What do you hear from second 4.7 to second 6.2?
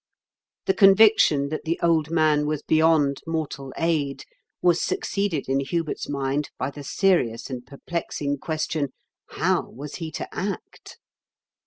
succeeded in Hubert's